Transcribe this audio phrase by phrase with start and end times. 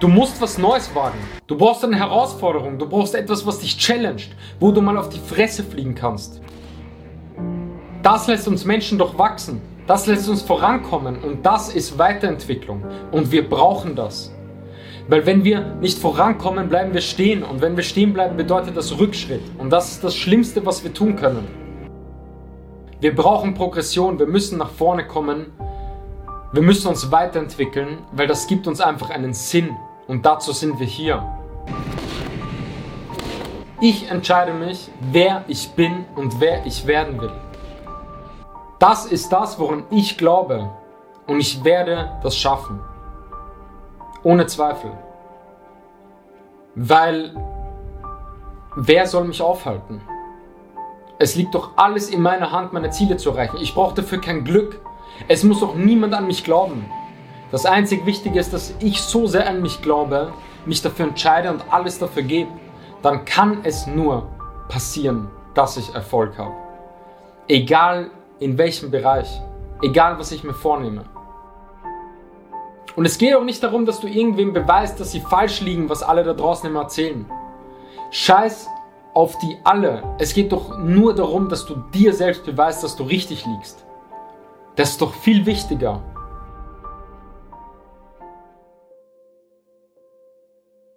[0.00, 1.18] Du musst was Neues wagen.
[1.46, 2.78] Du brauchst eine Herausforderung.
[2.78, 6.40] Du brauchst etwas, was dich challenged, wo du mal auf die Fresse fliegen kannst.
[8.02, 9.62] Das lässt uns Menschen doch wachsen.
[9.86, 12.84] Das lässt uns vorankommen und das ist Weiterentwicklung.
[13.12, 14.34] Und wir brauchen das.
[15.08, 17.42] Weil wenn wir nicht vorankommen, bleiben wir stehen.
[17.44, 19.42] Und wenn wir stehen bleiben, bedeutet das Rückschritt.
[19.58, 21.46] Und das ist das Schlimmste, was wir tun können.
[23.00, 24.18] Wir brauchen Progression.
[24.18, 25.52] Wir müssen nach vorne kommen.
[26.54, 29.76] Wir müssen uns weiterentwickeln, weil das gibt uns einfach einen Sinn.
[30.06, 31.26] Und dazu sind wir hier.
[33.80, 37.32] Ich entscheide mich, wer ich bin und wer ich werden will.
[38.78, 40.70] Das ist das, woran ich glaube.
[41.26, 42.78] Und ich werde das schaffen.
[44.22, 44.92] Ohne Zweifel.
[46.76, 47.34] Weil
[48.76, 50.00] wer soll mich aufhalten?
[51.18, 53.56] Es liegt doch alles in meiner Hand, meine Ziele zu erreichen.
[53.60, 54.80] Ich brauche dafür kein Glück.
[55.28, 56.84] Es muss auch niemand an mich glauben.
[57.50, 60.32] Das einzig Wichtige ist, dass ich so sehr an mich glaube,
[60.66, 62.50] mich dafür entscheide und alles dafür gebe.
[63.02, 64.26] Dann kann es nur
[64.68, 66.54] passieren, dass ich Erfolg habe.
[67.46, 69.40] Egal in welchem Bereich,
[69.82, 71.04] egal was ich mir vornehme.
[72.96, 76.02] Und es geht auch nicht darum, dass du irgendwem beweist, dass sie falsch liegen, was
[76.02, 77.26] alle da draußen immer erzählen.
[78.10, 78.68] Scheiß
[79.14, 80.02] auf die alle.
[80.18, 83.84] Es geht doch nur darum, dass du dir selbst beweist, dass du richtig liegst.
[84.76, 86.02] Das ist doch viel wichtiger.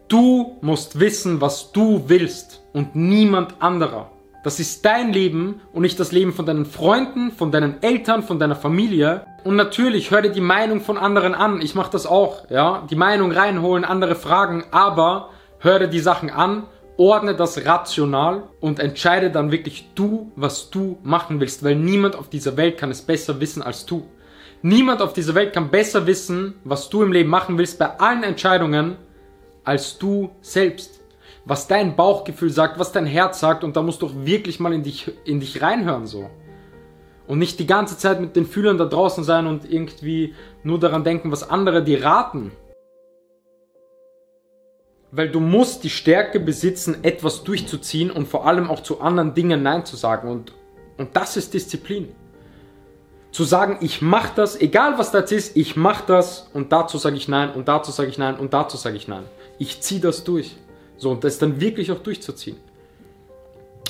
[0.08, 4.10] Du musst wissen, was du willst und niemand anderer.
[4.42, 8.38] Das ist dein Leben und nicht das Leben von deinen Freunden, von deinen Eltern, von
[8.38, 9.26] deiner Familie.
[9.44, 11.60] Und natürlich hör dir die Meinung von anderen an.
[11.60, 12.86] Ich mache das auch, ja.
[12.90, 16.64] Die Meinung reinholen, andere fragen, aber hör dir die Sachen an,
[16.98, 22.28] ordne das rational und entscheide dann wirklich du, was du machen willst, weil niemand auf
[22.28, 24.06] dieser Welt kann es besser wissen als du.
[24.60, 28.24] Niemand auf dieser Welt kann besser wissen, was du im Leben machen willst bei allen
[28.24, 28.96] Entscheidungen
[29.64, 30.98] als du selbst
[31.48, 34.74] was dein Bauchgefühl sagt, was dein Herz sagt und da musst du auch wirklich mal
[34.74, 36.28] in dich, in dich reinhören so.
[37.26, 41.04] Und nicht die ganze Zeit mit den Fühlern da draußen sein und irgendwie nur daran
[41.04, 42.52] denken, was andere dir raten.
[45.10, 49.62] Weil du musst die Stärke besitzen, etwas durchzuziehen und vor allem auch zu anderen Dingen
[49.62, 50.28] Nein zu sagen.
[50.30, 50.52] Und,
[50.98, 52.08] und das ist Disziplin.
[53.30, 57.16] Zu sagen, ich mach das, egal was das ist, ich mach das und dazu sage
[57.16, 59.24] ich Nein und dazu sage ich Nein und dazu sage ich Nein.
[59.58, 60.56] Ich ziehe das durch.
[60.96, 62.56] So, und das dann wirklich auch durchzuziehen.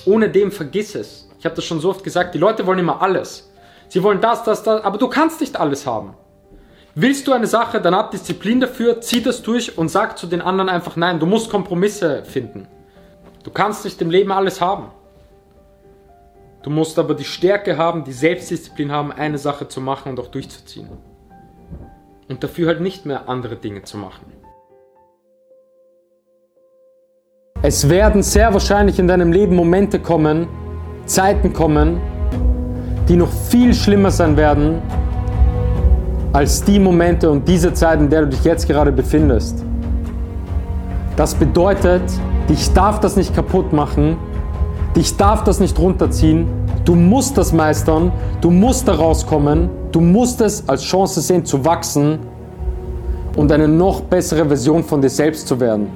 [0.05, 1.29] Ohne dem vergiss es.
[1.39, 3.51] Ich habe das schon so oft gesagt, die Leute wollen immer alles.
[3.89, 6.15] Sie wollen das, das, das, aber du kannst nicht alles haben.
[7.01, 10.41] Willst du eine Sache, dann hab Disziplin dafür, zieh das durch und sag zu den
[10.41, 11.21] anderen einfach nein.
[11.21, 12.67] Du musst Kompromisse finden.
[13.45, 14.89] Du kannst nicht im Leben alles haben.
[16.65, 20.27] Du musst aber die Stärke haben, die Selbstdisziplin haben, eine Sache zu machen und auch
[20.27, 20.89] durchzuziehen.
[22.29, 24.33] Und dafür halt nicht mehr andere Dinge zu machen.
[27.63, 30.49] Es werden sehr wahrscheinlich in deinem Leben Momente kommen,
[31.07, 32.01] Zeiten kommen,
[33.09, 34.83] die noch viel schlimmer sein werden
[36.33, 39.65] als die Momente und diese Zeit, in der du dich jetzt gerade befindest.
[41.17, 42.03] Das bedeutet,
[42.49, 44.17] dich darf das nicht kaputt machen,
[44.95, 46.47] dich darf das nicht runterziehen,
[46.85, 51.65] du musst das meistern, du musst da rauskommen, du musst es als Chance sehen zu
[51.65, 52.19] wachsen
[53.37, 55.89] und eine noch bessere Version von dir selbst zu werden.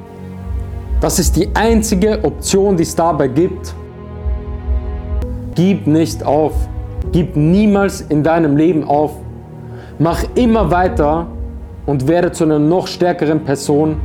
[1.00, 3.74] Das ist die einzige Option, die es dabei gibt.
[5.56, 6.52] Gib nicht auf.
[7.10, 9.10] Gib niemals in deinem Leben auf.
[9.98, 11.26] Mach immer weiter
[11.84, 14.00] und werde zu einer noch stärkeren Person,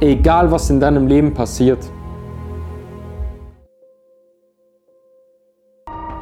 [0.00, 1.78] egal was in deinem Leben passiert.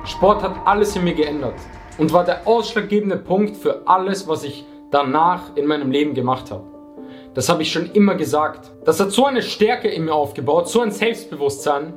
[0.04, 1.54] Sport hat alles in mir geändert
[1.98, 6.64] und war der ausschlaggebende Punkt für alles, was ich danach in meinem Leben gemacht habe.
[7.34, 8.70] Das habe ich schon immer gesagt.
[8.84, 11.94] Das hat so eine Stärke in mir aufgebaut, so ein Selbstbewusstsein.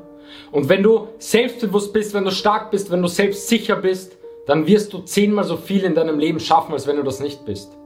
[0.51, 4.18] Und wenn du selbstbewusst bist, wenn du stark bist, wenn du selbstsicher bist,
[4.49, 7.45] dann wirst du zehnmal so viel in deinem Leben schaffen, als wenn du das nicht
[7.45, 7.77] bist.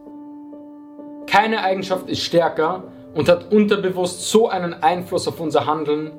[1.28, 6.14] Keine Eigenschaft ist stärker und hat unterbewusst so einen Einfluss auf unser Handeln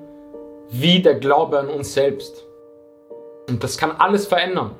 [0.68, 2.44] wie der Glaube an uns selbst.
[3.48, 4.72] Und das kann alles verändern.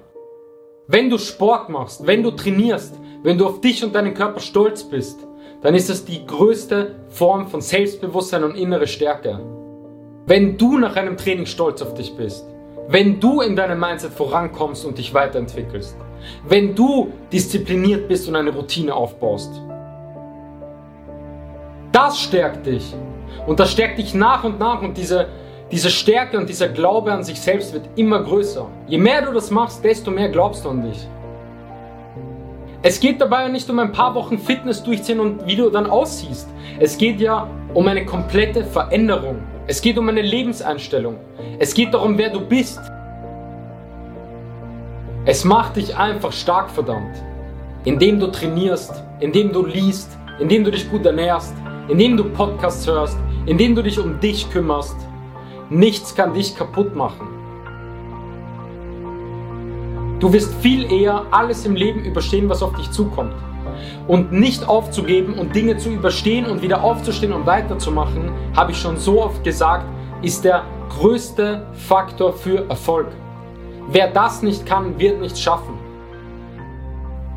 [0.87, 4.85] Wenn du Sport machst, wenn du trainierst, wenn du auf dich und deinen Körper stolz
[4.85, 5.27] bist,
[5.63, 9.41] dann ist das die größte Form von Selbstbewusstsein und innere Stärke.
[10.27, 12.45] Wenn du nach einem Training stolz auf dich bist,
[12.89, 15.97] wenn du in deinem Mindset vorankommst und dich weiterentwickelst,
[16.47, 19.61] wenn du diszipliniert bist und eine Routine aufbaust,
[21.93, 22.95] das stärkt dich.
[23.47, 25.29] Und das stärkt dich nach und nach und diese,
[25.71, 28.67] diese Stärke und dieser Glaube an sich selbst wird immer größer.
[28.87, 31.07] Je mehr du das machst, desto mehr glaubst du an dich.
[32.83, 36.49] Es geht dabei nicht um ein paar Wochen Fitness durchziehen und wie du dann aussiehst.
[36.79, 39.43] Es geht ja um eine komplette Veränderung.
[39.67, 41.17] Es geht um eine Lebenseinstellung.
[41.59, 42.81] Es geht darum, wer du bist.
[45.27, 47.17] Es macht dich einfach stark, verdammt.
[47.85, 51.55] Indem du trainierst, indem du liest, indem du dich gut ernährst,
[51.89, 54.97] indem du Podcasts hörst, indem du dich um dich kümmerst.
[55.69, 57.29] Nichts kann dich kaputt machen.
[60.21, 63.35] Du wirst viel eher alles im Leben überstehen, was auf dich zukommt.
[64.07, 68.97] Und nicht aufzugeben und Dinge zu überstehen und wieder aufzustehen und weiterzumachen, habe ich schon
[68.97, 69.85] so oft gesagt,
[70.23, 73.09] ist der größte Faktor für Erfolg.
[73.89, 75.79] Wer das nicht kann, wird nichts schaffen.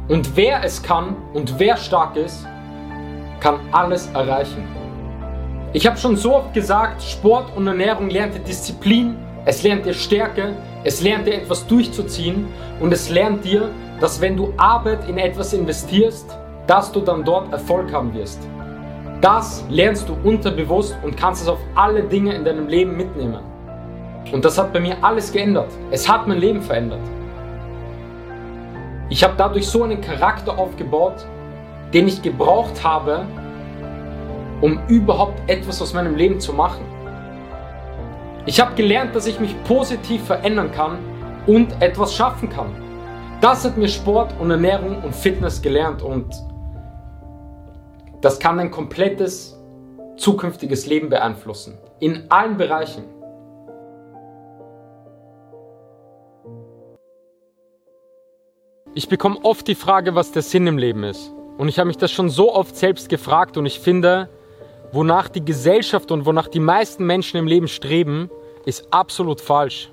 [0.07, 2.45] Und wer es kann und wer stark ist,
[3.39, 4.63] kann alles erreichen.
[5.73, 9.93] Ich habe schon so oft gesagt, Sport und Ernährung lernt dir Disziplin, es lernt dir
[9.93, 12.47] Stärke, es lernt dir etwas durchzuziehen
[12.79, 13.69] und es lernt dir,
[13.99, 18.47] dass wenn du Arbeit in etwas investierst, dass du dann dort Erfolg haben wirst.
[19.21, 23.39] Das lernst du unterbewusst und kannst es auf alle Dinge in deinem Leben mitnehmen.
[24.31, 25.71] Und das hat bei mir alles geändert.
[25.89, 26.99] Es hat mein Leben verändert.
[29.09, 31.25] Ich habe dadurch so einen Charakter aufgebaut,
[31.93, 33.25] den ich gebraucht habe,
[34.59, 36.85] um überhaupt etwas aus meinem Leben zu machen.
[38.45, 40.99] Ich habe gelernt, dass ich mich positiv verändern kann
[41.47, 42.86] und etwas schaffen kann.
[43.39, 46.25] Das hat mir Sport und Ernährung und Fitness gelernt und
[48.21, 49.55] das kann ein komplettes
[50.17, 51.77] zukünftiges Leben beeinflussen.
[51.99, 53.03] In allen Bereichen.
[58.95, 61.31] Ich bekomme oft die Frage, was der Sinn im Leben ist.
[61.59, 64.29] Und ich habe mich das schon so oft selbst gefragt und ich finde,
[64.91, 68.31] wonach die Gesellschaft und wonach die meisten Menschen im Leben streben,
[68.65, 69.91] ist absolut falsch.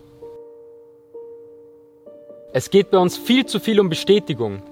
[2.54, 4.62] Es geht bei uns viel zu viel um Bestätigung,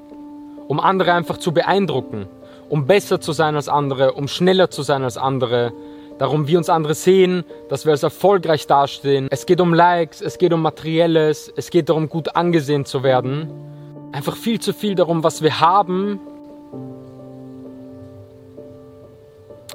[0.68, 2.26] um andere einfach zu beeindrucken,
[2.70, 5.74] um besser zu sein als andere, um schneller zu sein als andere,
[6.18, 9.28] darum, wie uns andere sehen, dass wir als erfolgreich dastehen.
[9.30, 13.50] Es geht um Likes, es geht um Materielles, es geht darum, gut angesehen zu werden
[14.12, 16.20] einfach viel zu viel darum, was wir haben.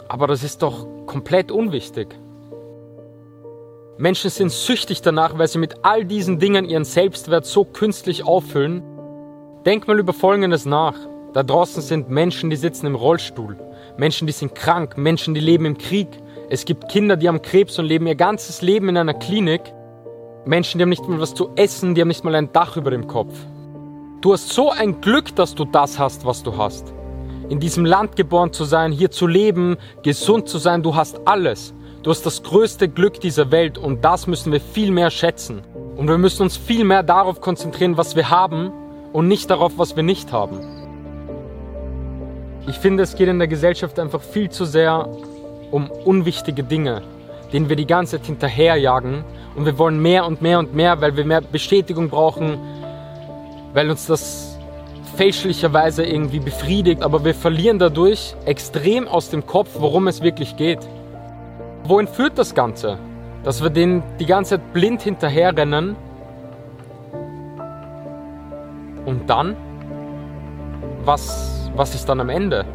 [0.07, 2.07] Aber das ist doch komplett unwichtig.
[3.99, 8.83] Menschen sind süchtig danach, weil sie mit all diesen Dingen ihren Selbstwert so künstlich auffüllen.
[9.65, 10.95] Denk mal über Folgendes nach.
[11.33, 13.57] Da draußen sind Menschen, die sitzen im Rollstuhl.
[13.97, 14.97] Menschen, die sind krank.
[14.97, 16.09] Menschen, die leben im Krieg.
[16.49, 19.61] Es gibt Kinder, die haben Krebs und leben ihr ganzes Leben in einer Klinik.
[20.45, 22.91] Menschen, die haben nicht mal was zu essen, die haben nicht mal ein Dach über
[22.91, 23.33] dem Kopf.
[24.21, 26.93] Du hast so ein Glück, dass du das hast, was du hast.
[27.49, 31.73] In diesem Land geboren zu sein, hier zu leben, gesund zu sein, du hast alles.
[32.07, 35.61] Du hast das größte Glück dieser Welt und das müssen wir viel mehr schätzen.
[35.97, 38.71] Und wir müssen uns viel mehr darauf konzentrieren, was wir haben
[39.11, 40.57] und nicht darauf, was wir nicht haben.
[42.65, 45.09] Ich finde, es geht in der Gesellschaft einfach viel zu sehr
[45.69, 47.01] um unwichtige Dinge,
[47.51, 49.25] denen wir die ganze Zeit hinterherjagen
[49.57, 52.57] und wir wollen mehr und mehr und mehr, weil wir mehr Bestätigung brauchen,
[53.73, 54.57] weil uns das
[55.17, 60.87] fälschlicherweise irgendwie befriedigt, aber wir verlieren dadurch extrem aus dem Kopf, worum es wirklich geht.
[61.87, 62.97] Wohin führt das Ganze?
[63.45, 65.95] Dass wir denen die ganze Zeit blind hinterherrennen
[69.05, 69.55] und dann?
[71.05, 72.65] Was, was ist dann am Ende?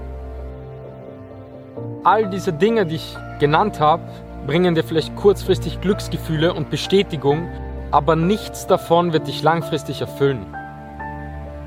[2.05, 4.03] All diese Dinge, die ich genannt habe,
[4.47, 7.49] bringen dir vielleicht kurzfristig Glücksgefühle und Bestätigung,
[7.91, 10.47] aber nichts davon wird dich langfristig erfüllen.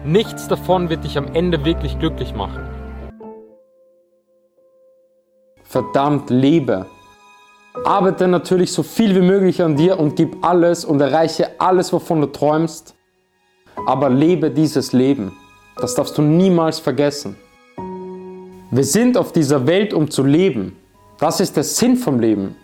[0.03, 2.67] Nichts davon wird dich am Ende wirklich glücklich machen.
[5.63, 6.87] Verdammt, lebe.
[7.83, 12.21] Arbeite natürlich so viel wie möglich an dir und gib alles und erreiche alles, wovon
[12.21, 12.95] du träumst.
[13.85, 15.33] Aber lebe dieses Leben.
[15.77, 17.35] Das darfst du niemals vergessen.
[18.71, 20.75] Wir sind auf dieser Welt, um zu leben.
[21.19, 22.55] Das ist der Sinn vom Leben.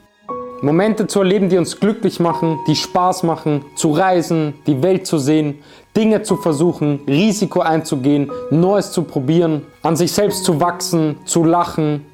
[0.62, 5.18] Momente zu erleben, die uns glücklich machen, die Spaß machen, zu reisen, die Welt zu
[5.18, 5.60] sehen,
[5.98, 12.06] Dinge zu versuchen, Risiko einzugehen, Neues zu probieren, an sich selbst zu wachsen, zu lachen.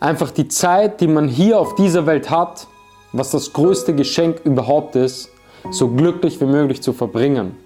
[0.00, 2.66] Einfach die Zeit, die man hier auf dieser Welt hat,
[3.12, 5.30] was das größte Geschenk überhaupt ist,
[5.70, 7.56] so glücklich wie möglich zu verbringen.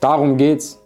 [0.00, 0.79] Darum geht's.